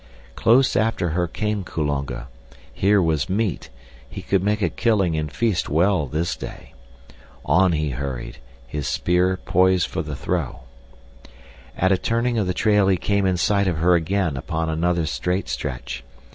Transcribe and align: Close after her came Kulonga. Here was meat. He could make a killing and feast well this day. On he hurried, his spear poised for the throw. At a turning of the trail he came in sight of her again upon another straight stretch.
Close 0.33 0.75
after 0.75 1.09
her 1.09 1.27
came 1.27 1.63
Kulonga. 1.63 2.25
Here 2.73 2.99
was 2.99 3.29
meat. 3.29 3.69
He 4.09 4.23
could 4.23 4.41
make 4.41 4.63
a 4.63 4.69
killing 4.69 5.15
and 5.15 5.31
feast 5.31 5.69
well 5.69 6.07
this 6.07 6.35
day. 6.35 6.73
On 7.45 7.73
he 7.73 7.91
hurried, 7.91 8.39
his 8.65 8.87
spear 8.87 9.37
poised 9.37 9.85
for 9.85 10.01
the 10.01 10.15
throw. 10.15 10.61
At 11.77 11.91
a 11.91 11.99
turning 11.99 12.39
of 12.39 12.47
the 12.47 12.53
trail 12.55 12.87
he 12.87 12.97
came 12.97 13.27
in 13.27 13.37
sight 13.37 13.67
of 13.67 13.77
her 13.77 13.93
again 13.93 14.37
upon 14.37 14.69
another 14.71 15.05
straight 15.05 15.47
stretch. 15.47 16.03